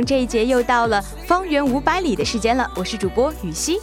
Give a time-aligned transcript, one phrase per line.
[0.00, 3.80] 这一节又到了方圆五百里的时间了，我是主播雨熙。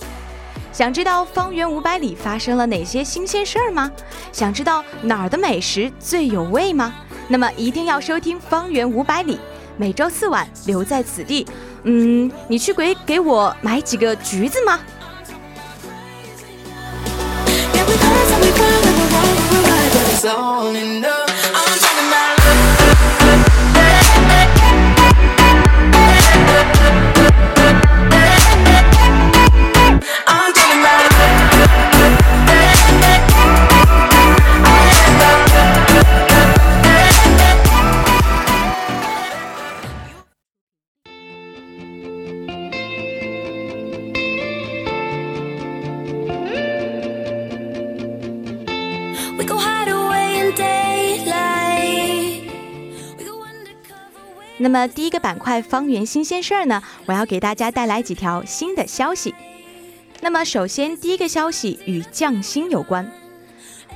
[0.72, 3.92] 想知道方圆五百里发生了哪些新鲜事儿吗？
[4.32, 6.94] 想知道哪儿的美食最有味吗？
[7.28, 9.38] 那么一定要收听方圆五百里，
[9.76, 11.46] 每周四晚留在此地。
[11.84, 14.80] 嗯，你去给给我买几个橘子吗？
[54.70, 59.34] 那么第一个板块方圆新鲜事儿呢，我要给大家带来几条新的消息。
[60.22, 63.12] 那么首先第一个消息与匠心有关，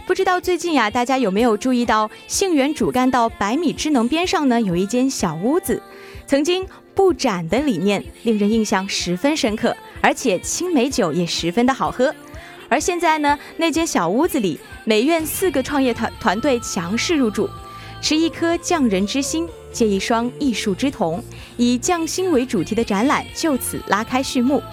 [0.07, 5.79] 不知道最近呀，大家有没有注意到杏园主干道百米之能边上呢，有一间小屋子，
[6.25, 12.11] 曾经不展的理念令人印象十分深刻，而且青梅酒也十分的好喝。
[12.67, 17.47] 而现在呢，那间小屋子里，美院四个创业团团队强势入驻，
[18.01, 19.47] 持一颗匠人之心。
[19.73, 21.21] 借一双艺术之瞳，
[21.57, 24.63] 以匠心为主题的展览就此拉开序幕。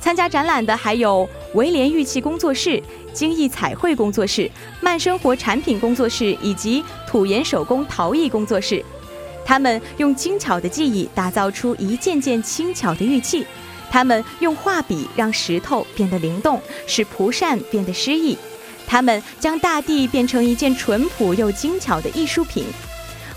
[0.00, 2.82] 参加展览的还有维联玉器工作室、
[3.12, 8.84] 精益彩绘工作室、慢生活产品工作室以及土岩手工陶艺工作室。
[9.44, 13.46] 他们用精巧的技艺打造出一件件轻巧的玉器，
[13.90, 18.36] 他们用画笔让石头变得灵动，使蒲扇变得诗意。
[18.86, 22.64] 他们将大地变成一件淳朴又精巧的艺术品。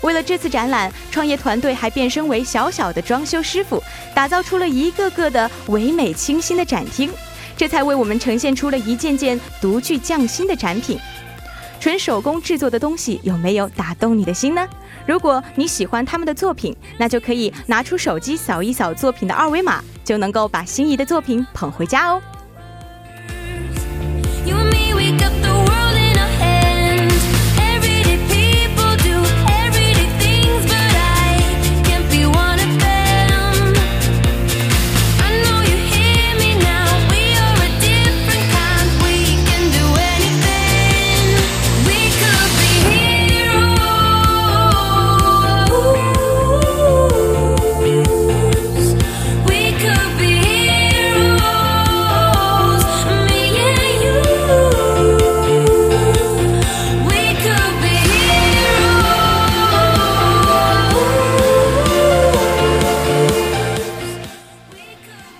[0.02, 3.82] 为了这次展览，创业团队还变身为小小的装修师傅，
[4.14, 7.10] 打造出了一个个的唯美清新的展厅，
[7.56, 10.98] 这才为我们呈现出了一件件独具匠心的展品。
[11.78, 14.66] 纯手工制作的东西有没有打动你的心呢？
[15.06, 22.20] 如果你喜欢他们的作品，那就可以拿出手机扫一扫作品的二维码，就能够把心仪的作品捧回家哦。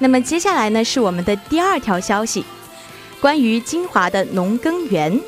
[0.07, 2.45] 那么接下来呢，是我们的第二条消息，
[3.21, 5.21] 关于金华的农耕园。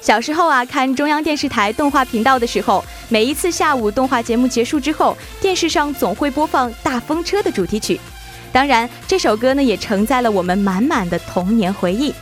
[0.00, 7.98] 小时候啊，看中央电视台动画频道的时候，每一次下午动画节目结束之后，电视上总会播放《大风车》的主题曲。
[8.52, 12.14] 当然，这首歌呢，也承载了我们满满的童年回忆。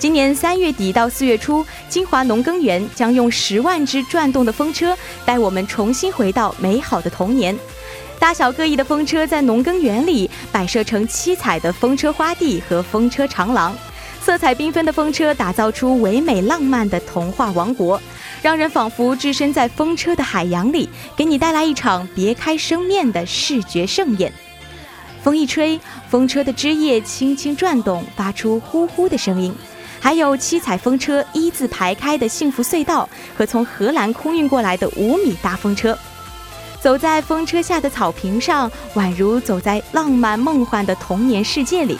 [0.00, 7.56] 今年三月底到四月初，金华农耕园将用十万只转动的风车，带我们重新回到美好的童年。
[8.20, 13.74] 大小各异的风车在农耕园里摆设成七彩的风车花地和风车长廊，
[14.22, 18.00] 色彩缤纷的风车打造出唯美浪漫的童话王国，
[18.42, 20.86] 让人仿佛置身在风车的海洋里，
[21.16, 24.30] 给你带来一场别开生面的视觉盛宴。
[25.22, 25.80] 风一吹，
[26.10, 29.54] 风车的枝叶轻轻转动，发出呼呼的声音。
[29.98, 35.96] 还有七彩风车一字排开的幸福隧道，和从荷兰空运过来的五米大风车。
[36.80, 41.98] 走在风车下的草坪上，宛如走在浪漫梦幻的童年世界里。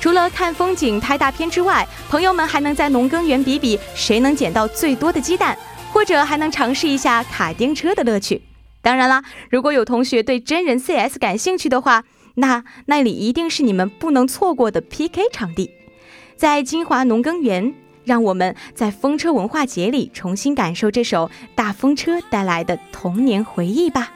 [0.00, 5.56] 除了看风景、拍大片之外，朋友们还能在农耕园比比谁能捡到最多的鸡蛋，
[5.92, 8.42] 或者还能尝试一下卡丁车的乐趣。
[8.80, 12.04] 当然啦，如果有同学对真人 CS 感兴趣的话，
[12.36, 15.70] 那那里一定是你们不能错过的 PK 场地。
[16.36, 17.74] 在金华农耕园，
[18.06, 24.12] 让我们在风车文化节里重新感受这首大风车带来的童年回忆吧。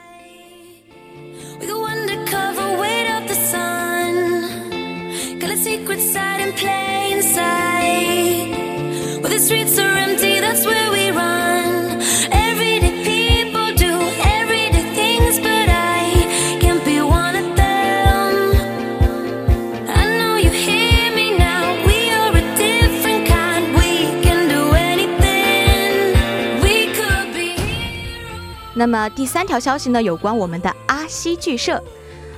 [28.80, 31.84] 那么第三条消息呢，有关我们的阿西剧社。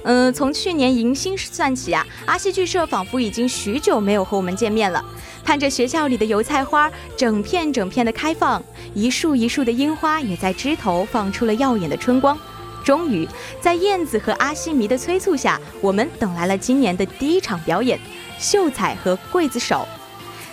[0.03, 5.05] 嗯，从去年迎新算起啊，阿西剧社仿佛已经许久没有和我们见面了。
[5.45, 8.61] 看着学校里的油菜花整片整片的开放，
[8.93, 12.37] 一树一树的樱花也在枝头放出了耀眼的春光。
[12.85, 13.25] 终于，
[13.61, 17.97] 在燕子和阿西迷的催促下，我们等来了今年的第一场表演——
[18.41, 19.87] 秀才和刽子手。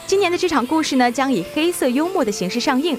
[0.05, 2.95] 今年的这场故事呢，将以黑色幽默的形式上映。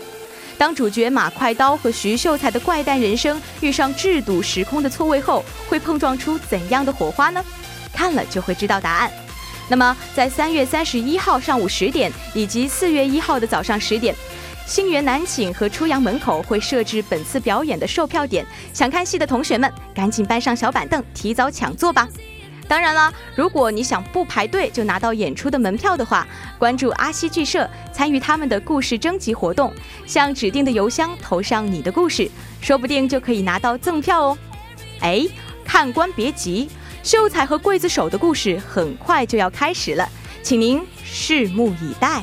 [0.61, 7.43] 当主角马快刀和徐秀才的怪诞人生遇上制度时空的错位后，会碰撞出怎样的火花呢？
[7.95, 9.11] 看了就会知道答案。
[9.71, 14.15] 那么，在三月三十一号上午十点以及四月一号的早上十点，
[14.67, 18.45] 星源南寝和出阳门口会设置本次表演的售票点。
[18.75, 22.07] 想看戏的同学们，赶紧搬上小板凳，提早抢座吧。
[22.71, 26.25] 当然了，如果你想不排队就拿到演出的门票的话，
[26.57, 29.75] 关注阿西剧社，参与他们的故事征集活动，
[30.07, 32.31] 向指定的邮箱投上你的故事，
[32.61, 34.39] 说不定就可以拿到赠票哦。
[35.01, 35.27] 哎，
[35.65, 36.71] 看官别急，
[37.03, 40.09] 秀才和刽子手的故事很快就要开始了，
[40.41, 42.23] 请您拭目以待。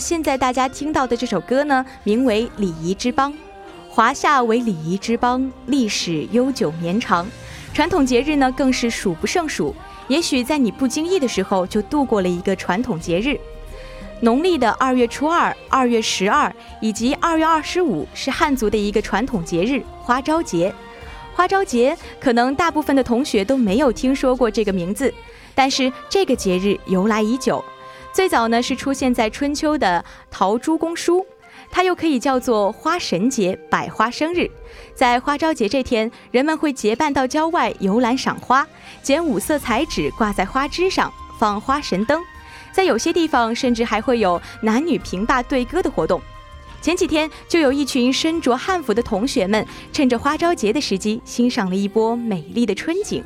[0.00, 3.30] 现在大家听到的这首歌呢，名为《礼仪之邦》。
[3.90, 7.26] 华夏为礼仪之邦，历史悠久绵长，
[7.74, 9.74] 传统节日呢更是数不胜数。
[10.08, 13.38] 也许在你不经意的时候，就度过了一个传统节日。
[14.22, 20.72] 农历的二月初二、二月十二以及二月二十五是汉族的一个传统节日——花朝节。
[21.34, 25.12] 花朝节可能大部分的同学都没有听说过这个名字，
[25.54, 27.64] 但是这个节日由来已久。
[28.12, 31.24] 最早呢是出现在春秋的陶朱公书，
[31.70, 34.50] 它又可以叫做花神节、百花生日。
[34.94, 38.66] 在花朝节这天，人们会结伴到郊外游览赏花，
[39.00, 42.20] 剪五色彩纸挂在花枝上，放花神灯。
[42.72, 46.20] 在有些地方，甚至还会有男女平坝对歌的活动。
[46.82, 53.22] 前几天就有一群身着汉服的同学们，趁着花朝节的时机，欣赏了一波美丽的春景。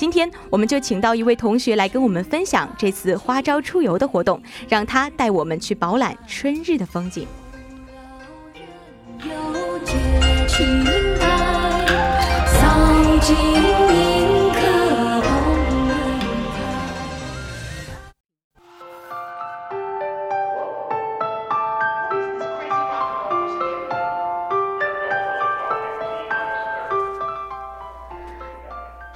[0.00, 7.26] 今天我们就请到一位同学来跟我们分享这次花朝出游的活动，让他带我们去饱览春日的风景。
[9.22, 9.30] 有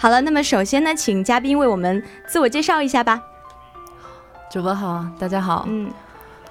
[0.04, 3.18] 好了，那么首先呢，请嘉宾为我们自我介绍一下吧。
[4.50, 5.90] 主播好，大家好，嗯，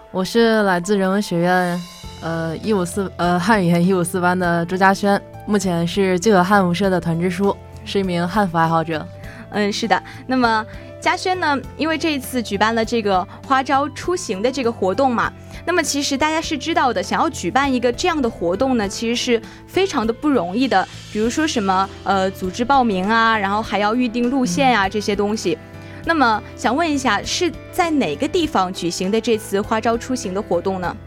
[0.10, 1.80] 我是来自人文学院，
[2.24, 7.56] 呃，一五四呃汉语言一五四班的朱嘉轩，目前是济河汉服社的团支书，
[7.86, 9.08] 是一名汉服爱好者。
[9.52, 10.02] 嗯，是的。
[10.26, 10.66] 那么
[11.00, 15.32] 嘉轩呢，因为这一次举办了这个花招出行的这个活动嘛。
[15.66, 20.86] 那么其实大家是知道的，想要举办一个这样的活动呢，其实是非常的不容易的。
[21.12, 25.58] 比如说什么呃，组织报名啊，然后还要预定路线啊这些东西。
[26.06, 30.98] 那么想问一下，是在哪个地方举行的这次花招出行的活动呢？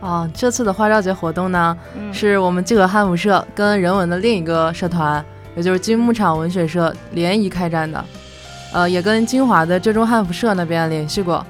[0.00, 1.76] 啊，这次的花招节活动呢，
[2.12, 5.24] 是我们济河汉服社跟人文的另一个社团，
[5.54, 8.04] 也就是金牧场文学社联谊开展的。
[8.72, 11.46] 呃，也跟金华的浙中汉服社那边联系过。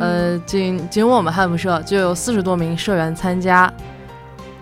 [0.00, 3.72] 呃，仅仅我们汉服社就有四十多名社员参加，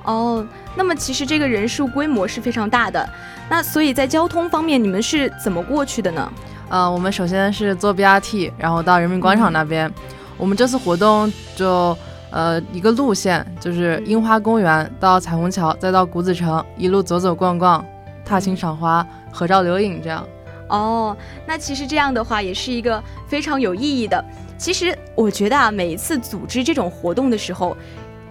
[0.04, 3.08] 哦，那么其实这个人数规模是非常大的。
[3.48, 6.32] 那所以在交通方面，你们是怎么过去的呢？
[6.68, 9.92] 呃，我们首先是坐 BRT，然后到人民广场那边。
[10.36, 11.96] 我们这次活动就
[12.30, 17.84] 呃一个路线，就是樱花公园到彩虹桥，再到谷子城，一路走走逛逛，
[18.24, 20.26] 踏青赏花，合照留影，这样。
[20.68, 21.16] 哦，
[21.46, 24.22] 那其实这样的话也是一个非常有意义的。
[24.58, 27.76] 其实我觉得啊，每一次组织这种活动的时候，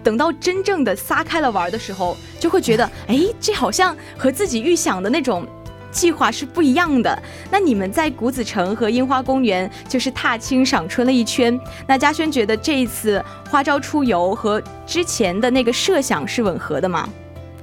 [0.03, 5.47] 等到真正的撒开了玩的时候，就会觉得， 哎，这好像和自己预想的那种
[5.91, 7.21] 计划是不一样的。
[7.49, 17.07] 那你们在谷子城和樱花公园就是踏青赏春了一圈，那嘉轩觉得这一次花招出游和之前的那个设想是吻合的吗？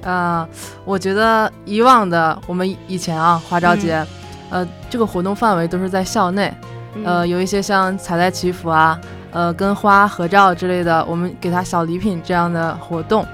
[0.03, 0.49] 啊，
[0.85, 4.05] 我觉得以往的我们以前啊花招节，
[4.51, 6.53] 呃，这个活动范围都是在校内。
[7.05, 8.99] 呃，有一些像彩带祈福啊，
[9.31, 13.27] 呃，跟花合照之类的，我们给他小礼品这样的活动。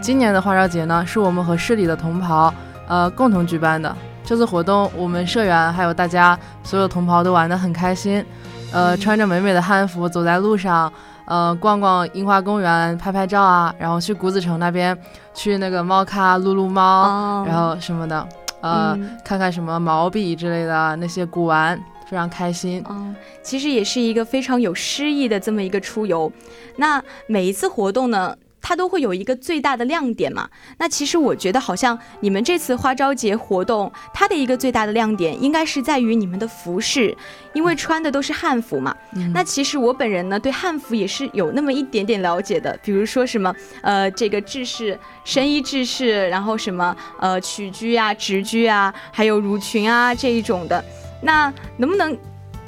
[0.00, 2.52] 今年的花朝节呢，是我们和市里的同袍
[2.86, 3.94] 呃共同举办的。
[4.24, 8.24] 这次活动，我们社员还有大家所有同袍都玩得很开心，
[8.72, 10.92] 呃，穿着美美的汉服走在路上，
[11.26, 14.96] 呃，逛逛樱花公园拍拍照啊，然后去谷子城那边
[15.34, 18.26] 去那个猫咖撸撸猫，然后什么的，
[18.62, 21.78] 呃，看看什么毛笔之类的那些古玩。
[22.08, 26.30] 非常开心嗯，其实也是一个非常有诗意的这么一个出游。
[26.76, 30.48] 那每一次活动呢，它都会有一个最大的亮点嘛。
[30.78, 37.14] 那其实我觉得，好像你们这次花朝节活动，它的一个最大的亮点，应该是在于你们的服饰，
[37.52, 38.94] 因为穿的都是汉服嘛。
[39.32, 42.78] 那其实我本人呢，对汉服也是有那么一点点了解的。
[42.82, 50.82] 比如说什么，呃，这个制式、深衣制式，然后什么，呃，曲裾啊、直裾啊，还有襦裙啊这一种的。
[51.24, 52.16] 那能不能，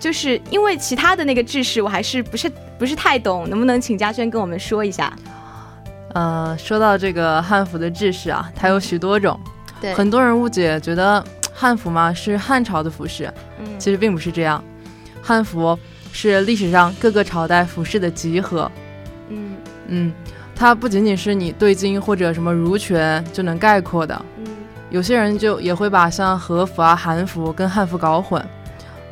[0.00, 5.12] 就是因为其他的那个制式我还是不是不是太懂，能不能请嘉轩跟我们说一下？
[6.14, 9.38] 呃，说到这个汉服的制式啊，它有许多种，
[9.80, 11.22] 对，很多人误解，觉得
[11.52, 14.64] 汉服嘛是汉朝的服饰，嗯，其实并不是这样，
[15.22, 15.78] 汉服
[16.12, 18.70] 是历史上各个朝代服饰的集合，
[19.28, 19.54] 嗯。
[19.88, 20.12] 嗯，
[20.56, 22.98] 它不仅仅是你对襟或者什么襦裙
[23.32, 24.20] 就能概括的。
[24.90, 28.44] 有些人就也会把像和服啊、韩服跟汉服搞混。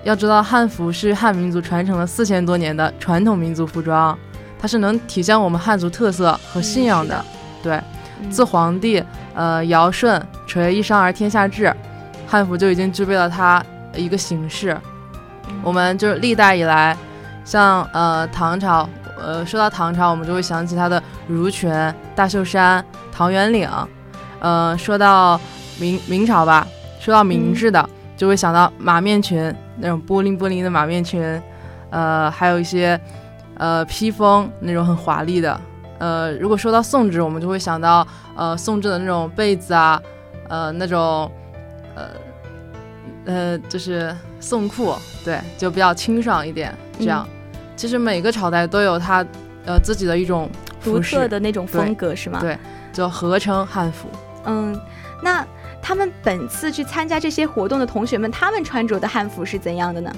[0.04, 4.16] 要知道，汉服是汉民族传承了四千多年的传统民族服装，
[4.58, 7.24] 它是能体现我们汉族特色和信仰的。
[7.62, 7.80] 对，
[8.30, 9.02] 自皇帝
[9.34, 11.74] 呃尧舜垂衣裳而天下治，
[12.26, 13.64] 汉服就已经具备了它
[13.96, 14.78] 一个形式。
[15.62, 16.96] 我们就是历代以来，
[17.44, 18.88] 像呃唐朝，
[19.18, 21.72] 呃说到唐朝，我们就会想起它的襦裙、
[22.14, 23.68] 大袖衫、唐圆领。
[24.40, 25.40] 呃，说到
[25.78, 26.66] 明明朝吧，
[27.00, 31.42] 说到明制的，就会想到马面裙那种波灵波灵的马面裙，
[31.90, 32.98] 呃，还有一些
[33.56, 35.60] 呃披风那种很华丽的。
[35.98, 40.00] 呃，如果说到宋制，我们就会想到呃宋制的那种被子啊，
[40.48, 41.30] 呃那种
[41.94, 42.10] 呃
[43.24, 46.72] 呃就是宋裤，对，就比较清爽一点。
[46.98, 47.26] 这样，
[47.74, 49.24] 其实每个朝代都有它
[49.66, 50.48] 呃自己的一种
[50.82, 52.38] 独特的那种风格，是吗？
[52.40, 52.56] 对，
[52.92, 54.08] 就合称汉服。
[54.44, 54.78] 嗯，
[55.20, 55.44] 那。
[55.84, 60.10] 他们本次去参加这些活动的同学们，他们穿着的汉服是怎样的呢？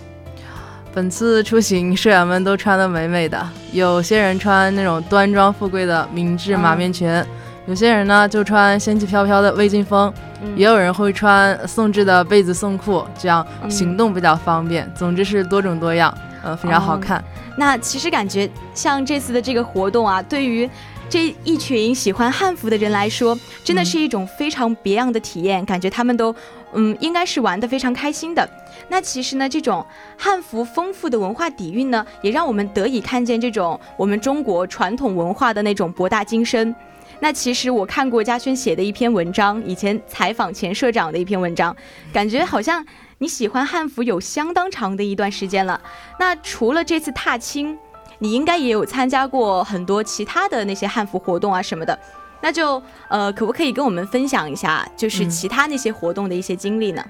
[0.94, 7.20] 本次出行，社员们都穿的美美的，有些人穿那种端庄富贵的明制马面裙，
[7.66, 10.14] 有些人呢就穿仙气飘飘的魏晋风，
[10.54, 14.88] 也有人会穿宋制的被子宋裤，这样行动比较方便。
[14.94, 17.22] 总之是多种多样，呃，非常好看。
[17.58, 20.70] 那其实感觉像这次的这个活动啊，对于
[21.08, 25.64] 这一群喜欢汉服的人来说，真的是一种非常别样的体验。
[25.64, 26.34] 感觉他们都，
[26.72, 28.48] 嗯，应该是玩的非常开心的。
[28.88, 29.86] 那其实呢，这种
[30.18, 36.74] 汉服丰富的文化底蕴呢，也让我们得以看见这种我们中国传统文化的那种博大精深。
[37.20, 41.74] 那其实我看过嘉轩写的一篇文章，以前采访前社长的一篇文章，
[42.12, 42.84] 感觉好像
[43.18, 45.80] 你喜欢汉服有相当长的一段时间了。
[46.18, 47.78] 那除了这次踏青，
[48.18, 51.98] 你应该也有参加过很多其他的那些汉服活动啊什么的。
[52.40, 57.04] 那就呃，可不可以跟我们分享一下，就是其他那些活动的一些经历呢？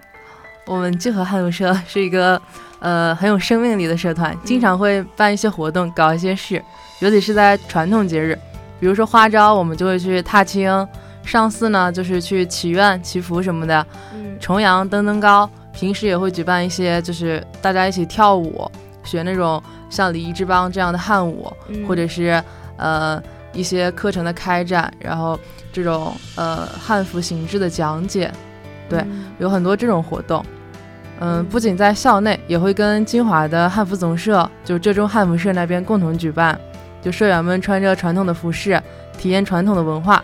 [0.67, 2.41] 我们聚合汉服社是一个
[2.79, 6.63] 呃很有生命力的社团，经常会办一些活动，搞一些事，
[7.01, 8.39] 尤其是在传统节日。
[8.79, 10.87] 比如说花朝，我们就会去踏青；
[11.25, 13.85] 上巳呢，就是去祈愿、祈福什么的；
[14.41, 18.71] 重阳登登高，平时也会举办一些，就是大家一起跳舞，
[19.03, 21.53] 学那种像礼仪之邦这样的汉舞，
[21.87, 22.43] 或者是
[22.77, 25.39] 呃一些课程的开展，然后
[25.73, 28.31] 这种呃汉服形制的讲解，
[28.89, 29.05] 对，
[29.39, 30.45] 有很多这种活动。
[31.19, 36.59] 嗯，不仅在校内，也会跟金华的汉服总社，就浙中汉服社那边共同举办。
[37.01, 38.79] 就社员们穿着传统的服饰，
[39.17, 40.23] 体验传统的文化，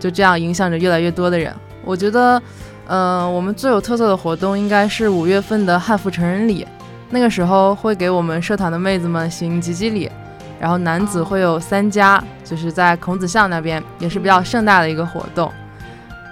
[0.00, 1.54] 就这样影响着越来越多的人。
[1.84, 2.42] 我觉得，
[2.88, 6.66] 嗯，我们最有特色的活动应该是五月份的汉服成人礼，
[7.12, 10.10] 那个时候会给我们社团的妹子们行吉吉礼，
[10.58, 15.52] 然后男子会有三家，就是在孔子巷那边，也是比较盛大的一个活动。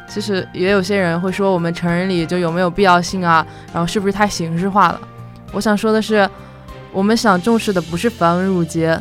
[0.08, 3.46] 其实也有些人会说，我们成人礼就有没有必要性啊？
[3.75, 5.00] 然后是不是太形式化了？
[5.52, 6.28] 我想说的是，
[6.92, 8.99] 我们想重视的不是繁文缛节。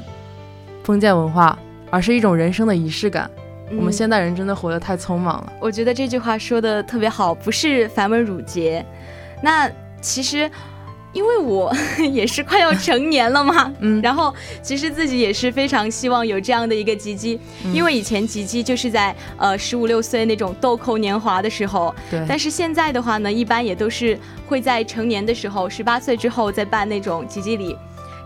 [0.83, 1.57] 封建文化，
[1.89, 3.29] 而是一种人生的仪式感。
[3.77, 5.53] 我们现代人真的活得太匆忙了。
[5.59, 8.83] 我觉得这句话说的特别好，不是繁文缛节。
[9.41, 9.69] 那
[10.01, 10.49] 其实，
[11.11, 11.73] 因为我
[12.11, 17.39] 也是快要成年了嘛，嗯，然后其实自己也是非常希望有这样的一个吉吉，
[17.73, 22.23] 因为以前吉吉就是在呃十五六岁那种豆蔻年华的时候，对。
[22.27, 24.17] 但是现在的话呢，一般也都是
[24.47, 27.75] 会在成年的时候，十八岁之后再办那种吉吉礼。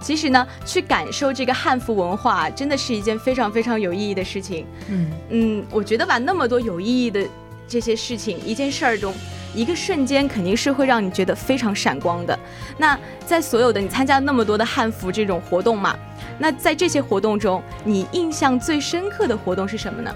[0.01, 4.65] 其实呢，去感受这个汉服文化，真的是一件非常非常有意义的事情。
[4.89, 7.25] 嗯嗯，我觉得吧，那么多有意义的
[7.73, 9.11] 这些事情，一件事儿中，
[9.55, 12.37] 一个瞬间肯定是会让你觉得非常闪光的。
[12.77, 15.97] 那在所有的你参加那么多的汉服这种活动嘛，
[16.37, 20.15] 那在这些活动中，你印象最深刻的活动是什么呢？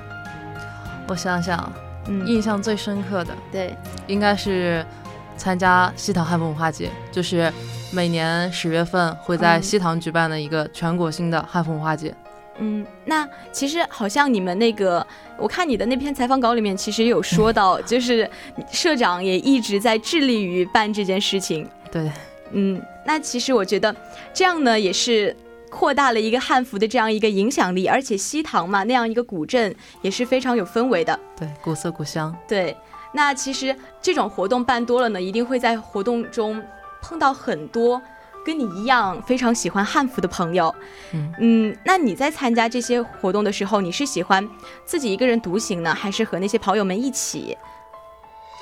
[1.07, 1.73] 我想想，
[2.07, 4.85] 嗯，印象最深刻的，对，应该是
[5.35, 7.51] 参加西塘汉服文化节，就是。
[7.89, 12.13] 每年十月份会在西塘举办的一个全国性的汉服文化节。
[12.25, 12.26] 嗯，
[13.05, 15.05] 那其实好像你们那个，
[15.37, 18.29] 我看你的那篇采访稿里面，其实有说 到，就是
[18.71, 21.67] 社长也一直在致力于办这件事情。
[21.91, 22.11] 对，
[22.51, 23.95] 嗯，那其实我觉得
[24.33, 25.35] 这样呢，也是
[25.69, 31.19] 扩大了一个汉服的这样一个影响力，而且西塘嘛，那样一个古镇也是非常有氛围的。
[31.37, 32.35] 对，古色古香。
[32.47, 32.75] 对，
[33.13, 36.61] 那其实这种活动办多了呢，一定会在活动中。
[36.99, 38.01] 碰到很多
[38.47, 40.73] 跟你一样非常喜欢汉服的朋友，
[41.11, 44.47] 嗯嗯，那你在参加这些活动的时候，你是喜欢
[44.85, 47.57] 自己一个人独行呢，还是和那些跑友们一起？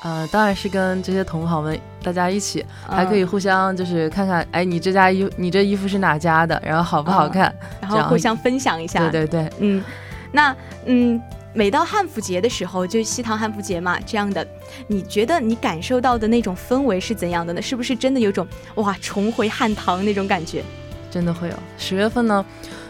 [0.02, 9.00] 呃，当然是跟这些同行们大家一起，还可以互相就是看看，哎，你这家衣你这衣服是哪家的，然后好不好看，然后互相分享一下。
[9.00, 9.84] 对对对，嗯，
[10.32, 11.22] 那嗯。
[11.56, 14.46] 每到汉服节的时候，就西塘汉服节嘛，这样的，
[14.88, 17.62] 你觉得你感受到的那种氛围是怎样的呢？
[17.62, 20.62] 是不是真的有种哇重回汉唐那种感觉？
[21.10, 21.54] 真的会有。
[21.78, 22.46] 十月份呢，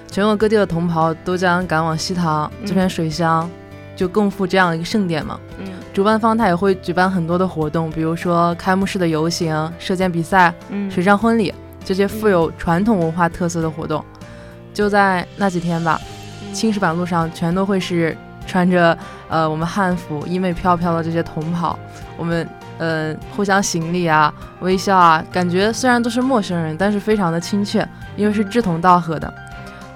[0.09, 3.47] 全国各地的同袍都将赶往西塘这片水乡，
[3.95, 5.39] 就共赴这样一个盛典嘛。
[5.59, 5.67] 嗯。
[5.93, 10.51] 主办方他也会举办很多的活动，比如说开幕式的游行、射箭比赛、
[10.89, 11.53] 水上婚礼
[11.85, 14.03] 这些富有传统文化特色的活动，
[14.73, 16.01] 就在那几天吧，
[16.51, 18.17] 青石板路上全都会是。
[18.45, 21.77] 穿着呃我们汉服衣袂飘飘的这些同袍，
[22.17, 29.33] 我们呃互相行礼啊，微笑啊，感觉虽然都是陌生人，但是非常的亲切，因为是志同道合的。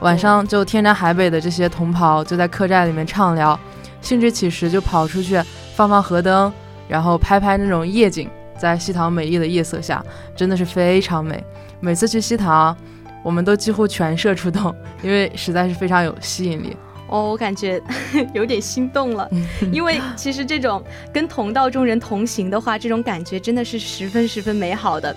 [0.02, 3.60] 晚上就天南海北的这些同袍就在客栈里面畅聊，
[4.02, 5.42] 兴致起时就跑出去
[5.76, 6.52] 放放河灯，
[6.88, 10.02] 然后拍拍那种夜景，在西塘美丽的夜色下，
[10.36, 11.44] 真的是非常美。
[11.82, 12.76] 每次去西塘，
[13.24, 16.78] 我们都几乎全社出动，因为实在是非常有吸引力。
[17.10, 17.82] 哦，我感觉
[18.34, 19.30] 有点心动了，
[19.72, 25.16] 因为其实这种跟同道中人同行的话，这种感觉真的是十分十分美好的。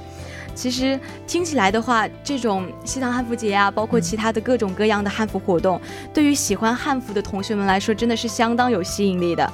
[0.54, 5.80] 其实听起来的话，这种西塘汉服节啊，包括其他的各种各样的汉服活动，
[6.12, 9.52] 对于喜欢汉服的同学们来说，真的是相当有吸引力的。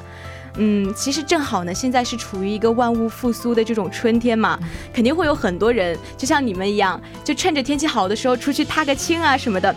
[0.56, 4.58] 嗯，其实正好呢，现在是处于一个万物复苏的这种春天嘛，
[4.92, 9.72] 肯定会有很多人，就像你们一样，就趁着天气好的时候出去踏个青啊什么的。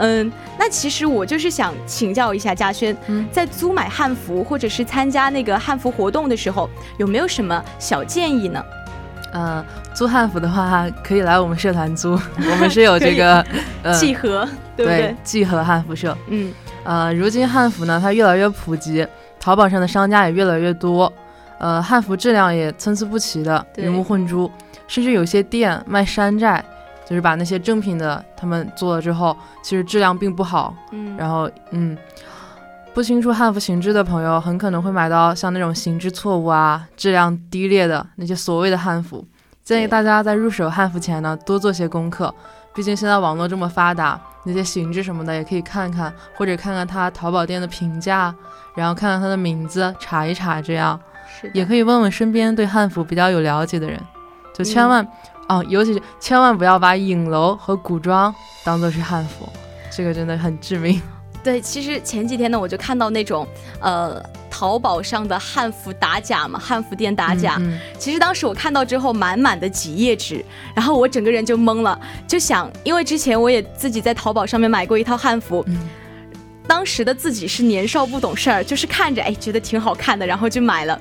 [0.00, 2.96] 嗯，那其实我就是想请教一下嘉轩，
[3.30, 8.64] 在租买汉服或者是参加那个汉服活动的时候，有没有什么小建议呢？
[9.32, 13.44] 呃，租汉服的话，可以来我们社团租， 我们是有这个
[13.82, 15.14] 呃季和，对不对？
[15.22, 16.16] 季和汉服社。
[16.28, 19.06] 嗯，呃，如今汉服呢，它越来越普及，
[19.38, 21.12] 淘宝上的商家也越来越多，
[21.58, 24.50] 呃，汉服质量也参差不齐的，鱼目混珠，
[24.88, 26.64] 甚至有些店卖山寨。
[27.10, 30.72] 就是把那些正品的他们做了之后，其实质量并不好。
[30.92, 31.98] 嗯，然后嗯，
[32.94, 39.26] 不清楚汉服形制的朋友很可能会买到像那种形制错误啊、质量低劣的那些所谓的汉服。
[39.64, 42.32] 建议大家在入手汉服前呢，多做些功课。
[42.72, 48.32] 毕竟现在网络这么发达，那些形制什么的也可以看看，或者看看他淘宝店的评价，
[48.76, 50.62] 然后看看他的名字，查一查。
[50.62, 50.98] 这样
[51.52, 54.00] 也可以问问身边对汉服比较有了解的人，
[54.54, 55.04] 就千万。
[55.50, 58.32] 哦，尤其是千万不要把影楼和古装
[58.62, 59.48] 当做是汉服，
[59.90, 61.02] 这个真的很致命。
[61.42, 63.44] 对，其实前几天呢，我就看到那种
[63.80, 67.60] 呃淘宝上的汉服打假嘛，汉服店打假。
[67.98, 75.66] 其实当时我看到之后，满满的几页纸，然后我整个人就懵了，就想，因为之前我也自己在淘宝上面买过一套汉服，
[76.64, 81.00] 当时的自己是年少不懂事儿，就是看着哎觉得挺好看的，然后就买了。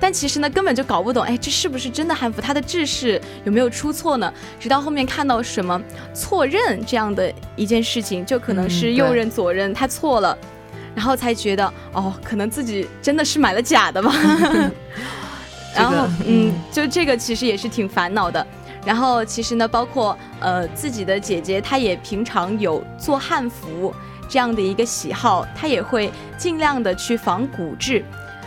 [0.00, 2.40] 但其实呢，根本就搞不懂，哎，这是不是真的汉服？
[2.40, 4.32] 它的制式有没有出错呢？
[4.60, 5.80] 直到后面看到什么
[6.14, 10.36] 错认这样的一件事情，就可能是右认左认，他错了，
[10.94, 14.12] 然后才觉得，哦，可能自己真的是买了假的吧。
[15.74, 18.44] 然后，嗯，就这个其实也是挺烦恼的。
[18.84, 23.92] 然后，其实呢，包括呃自己的姐姐，她也平常有做汉服
[24.28, 28.02] 这样的一个喜好，她也会尽量的去仿古制。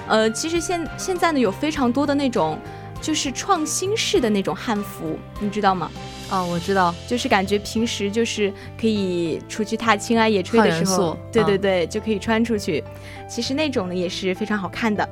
[0.08, 2.60] 呃，其实现现在呢，有非常多的那种，
[3.02, 5.90] 就是创新式的那种汉服，你知道吗？
[6.30, 12.84] 哦，我知道，就是感觉平时就是可以出去踏青啊、野炊的时候，对对对，就可以穿出去。
[13.28, 15.08] 其实那种呢也是非常好看的。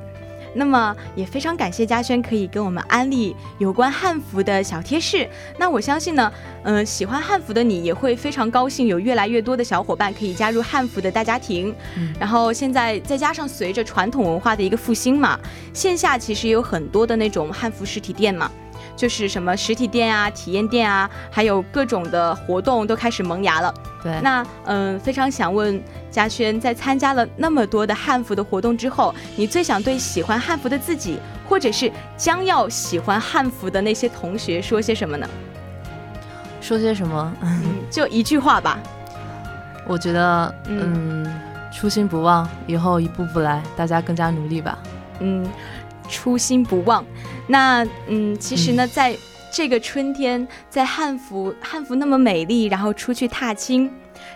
[0.54, 5.28] 那么也非常感谢嘉轩可以跟我们安利有关汉服的小贴士。
[5.58, 6.32] 那我相信呢，
[6.64, 11.74] 嗯，喜欢汉服的你也会非常高兴，有越来越多的小伙伴可以加入汉服的大家庭。
[12.18, 15.38] 然后现在再加上随着传统文化的一个复兴嘛，
[15.72, 18.50] 线下其实也有很多的那种汉服实体店嘛。
[19.00, 23.72] 就是什么实体店啊、体验店啊，还有各种的活动都开始萌芽了。
[24.02, 35.26] 对，那嗯，非常想问嘉轩，在参加了那么多的汉服的活动之后，你最想对喜欢汉服的自己，或者是将要喜欢汉服的那些同学说些什么呢？
[36.60, 37.32] 说些什么？
[37.40, 38.78] 嗯 就一句话吧。
[39.86, 41.26] 我觉得，嗯，
[41.72, 44.78] 初心不忘，以后一步步来，大家更加努力吧。
[45.20, 45.48] 嗯。
[46.12, 47.04] 初心不忘，
[47.50, 49.16] 那嗯，其实呢，在
[49.52, 53.90] 这个春天，在汉服汉服那么美丽，然后出去踏青，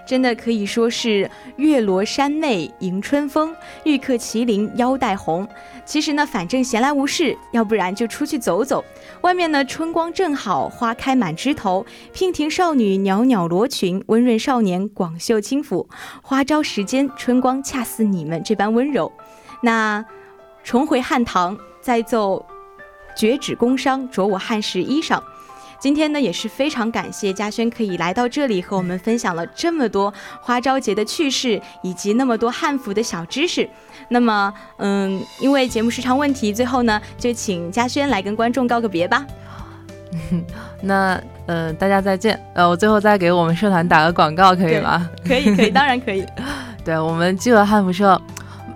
[0.05, 5.47] 真的可以说是月罗山内迎春风，玉客麒麟腰带红。
[5.85, 8.85] 其实呢，反正闲来无事，要不然就出去走走。
[9.21, 15.87] 外面呢，春光正好，花开满枝头，娉婷少女袅袅罗裙，温润少年广袖轻抚。
[16.21, 19.13] 花朝时间，春光恰似你们这般温柔。
[19.63, 20.05] 那。
[20.67, 22.43] 重回汉唐，再奏
[23.15, 25.21] 绝指宫商，着我汉时衣裳。
[25.79, 33.69] 今天呢，也是非常感谢嘉轩可以来到这里和我们分享了这么多花朝节的趣事，以及那么多汉服的小知识。
[34.09, 39.27] 那么，嗯，因为节目时长问题，最后呢，就请嘉轩来跟观众告个别吧。
[40.81, 42.41] 那，呃，大家再见。
[42.55, 45.07] 呃，我最后再给我们社团打个广告，可以吗？
[45.27, 46.25] 可以，可以，当然可以。
[46.83, 48.19] 对我们基和汉服社。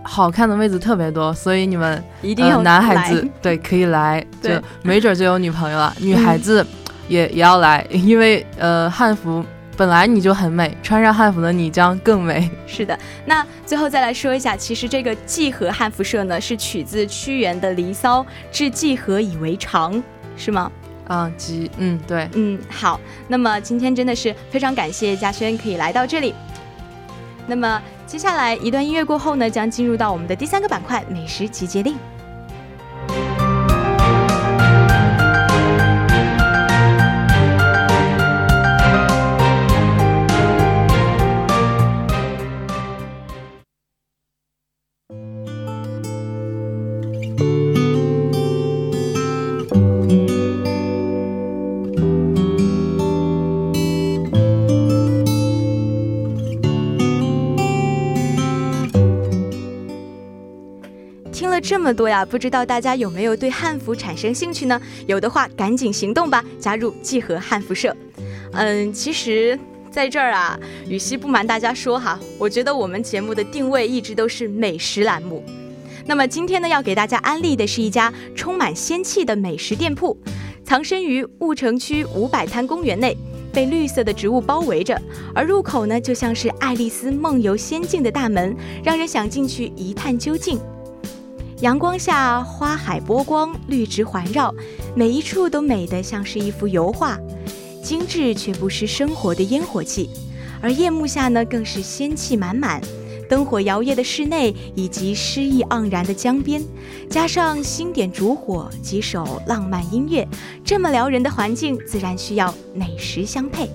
[0.08, 4.50] 好看的妹子特别多，所以你们一定要男孩子对可以来， 就
[4.82, 5.94] 没准就有女朋友了。
[6.00, 6.66] 女孩子
[7.08, 9.44] 也也要来， 因为呃汉服
[9.76, 12.50] 本来你就很美，穿上汉服的你将更美。
[12.66, 20.02] 是的，那最后再来说一下，其实这个季和汉服社呢是取自屈原的《离骚》，至季和以为常，
[20.36, 20.72] 是吗？
[21.06, 23.00] 啊，季，嗯，对，嗯，好。
[23.28, 26.34] 那么今天真的是非常感谢嘉轩可以来到这里。
[27.48, 31.96] 那么接下来一段音乐过后呢，将进入到我们的第三个板块——美食集结令。
[61.38, 64.80] 听了这么多呀，不知道大家有没有对汉服产生兴趣呢？
[65.06, 67.96] 有的话，赶紧行动吧，加入季和汉服社。
[68.54, 69.56] 嗯，其实。
[69.88, 75.44] 在这儿啊，雨熙不瞒大家说哈，我觉得我们节目的定位一直都是美食栏目。
[76.06, 80.18] 那么今天呢，要给大家安利的是一家充满仙气的美食店铺，
[80.64, 83.16] 藏身于婺城区五百滩公园内，
[83.52, 85.00] 被绿色的植物包围着，
[85.32, 90.60] 而入口呢，就像是爱丽丝梦游仙境的大门，让人想进去一探究竟。
[91.60, 94.54] 阳光下，花海波光，绿植环绕，
[94.94, 97.18] 每一处都美得像是一幅油画，
[97.82, 100.08] 精致却不失生活的烟火气。
[100.62, 102.80] 而夜幕下呢，更是仙气满满。
[103.28, 106.62] 灯火摇曳的室内，以及诗意盎然的江边，
[107.10, 110.26] 加上星点烛火，几首浪漫音乐，
[110.64, 113.68] 这么撩人的环境，自然需要美食相配。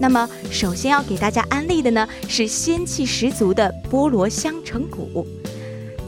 [0.00, 5.24] 那么，首先要给大家安利的呢，是仙气十足的菠萝香橙谷。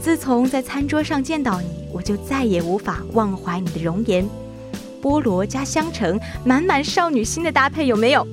[0.01, 4.27] 自从在餐桌上见到你，我就再也无法忘怀你的容颜。
[5.01, 8.25] 菠萝加香橙，满满少女心的搭配，有没有？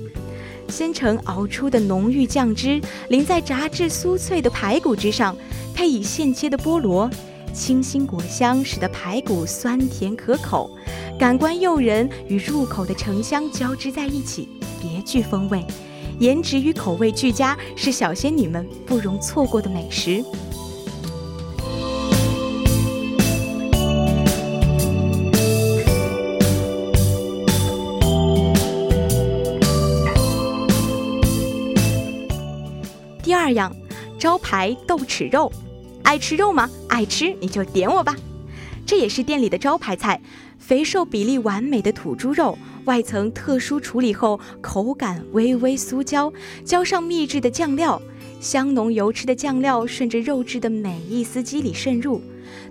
[0.68, 5.36] 鲜橙熬出的浓郁酱汁淋在炸至酥脆的排骨之上，
[5.74, 7.10] 配以现切的菠萝，
[7.52, 10.70] 清新果香使得排骨酸甜可口，
[11.18, 14.48] 感官诱人与入口的橙香交织在一起，
[14.80, 15.64] 别具风味。
[16.18, 20.24] 颜值与口味俱佳，是小仙女们不容错过的美食。
[33.46, 33.72] 二样，
[34.18, 35.52] 招牌豆豉肉，
[36.02, 36.68] 爱吃肉吗？
[36.88, 38.12] 爱吃你就点我吧。
[38.84, 40.20] 这也是店里的招牌菜，
[40.58, 46.32] 肥瘦比例完美的土猪肉，外层特殊处理后口感微微酥焦，
[46.64, 48.02] 浇上秘制的酱料，
[48.40, 52.20] 香浓油脂的酱料顺着肉质的每一丝肌理渗入。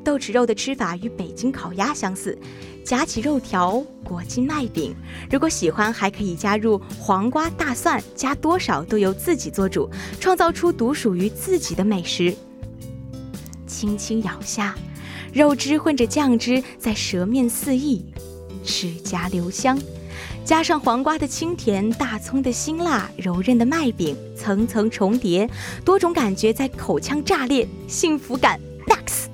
[0.04, 2.38] 豆豉肉的吃法与北京烤鸭相似。
[2.86, 4.96] 夹起肉条裹进麦饼，
[5.32, 12.36] 如果喜欢，还可以加入黄瓜、大蒜，加多少都由自己做主，创造出独属于自己的美食。
[13.66, 14.76] 轻轻咬下，
[15.34, 18.06] 肉汁混着酱汁在舌面肆溢，
[18.64, 19.78] 齿颊留香。
[20.46, 25.50] 加上黄瓜的清甜，大葱的辛辣，柔韧的麦饼层层重叠，
[25.84, 29.26] 多种感觉在口腔炸裂，幸福感 max。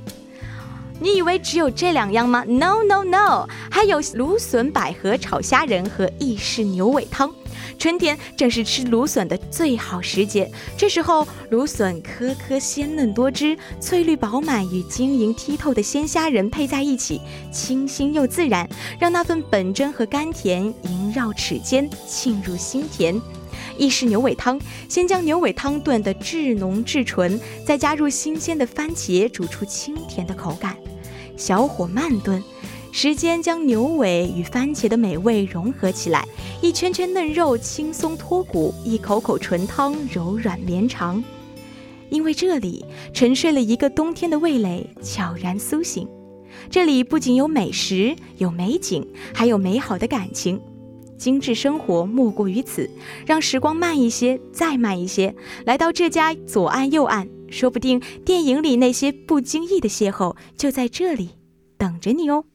[1.02, 7.34] 你以为只有这两样吗？No No No，还有芦笋百合炒虾仁和意式牛尾汤。
[7.80, 17.20] 春天正是吃芦笋的最好时节，这时候芦笋颗颗鲜嫩多汁，翠绿饱满，与晶莹剔透的鲜虾仁配在一起，
[17.52, 23.20] 清新又自然，让那份本真和甘甜萦绕齿间，沁入心田。
[23.76, 30.78] 意式牛尾汤，先将牛尾汤炖得至浓至纯，再加入新鲜的番茄，煮出清甜的口感。
[31.42, 32.40] 小火慢炖，
[32.92, 36.24] 时间将牛尾与番茄的美味融合起来，
[36.62, 41.22] 一圈圈嫩肉轻松脱骨，一口口纯汤柔软绵长。
[42.12, 46.08] 因为这里沉睡了一个冬天的味蕾悄然苏醒，
[46.70, 50.62] 这里不仅有美食，有美景，还有美好的感情。
[51.18, 52.88] 精致生活莫过于此，
[53.26, 55.34] 让时光慢一些，再慢一些，
[55.66, 57.28] 来到这家左岸右岸。
[57.52, 61.32] 说不定电影里那些不经意的邂逅就在这里
[61.78, 62.46] 等着你哦。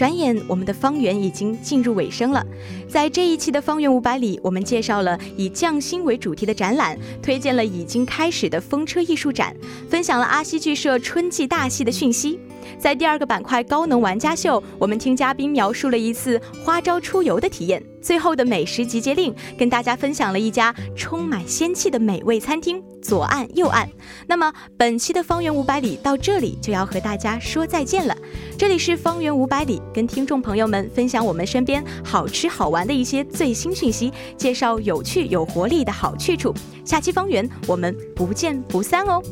[0.00, 2.42] 转眼，我们的方圆已经进入尾声了。
[2.88, 9.54] 在这一期的方圆五百里，我们介绍了以匠心为主题的展览，推荐了已经开始的风车艺术展，
[9.90, 12.40] 分享了阿西剧社春季大戏的讯息。
[12.78, 17.82] 在第二个板块高能玩家秀，我们听嘉宾描述了一次花招出游的体验。
[18.02, 23.86] 最后的美食集结令，跟大家分享了一家充满仙气的美味餐厅——左岸右岸。
[24.26, 28.16] 那么本期的方圆五百里到这里就要和大家说再见了。
[28.56, 36.54] 这里是方圆五百里，跟听众朋友们分享我们身边好吃好玩的一些最新讯息，介绍有趣有活力的好去处。
[36.86, 39.22] 下期方圆，我们不见不散哦。